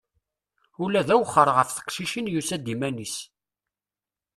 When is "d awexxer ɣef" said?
1.07-1.69